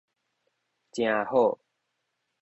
[0.93, 1.59] 誠好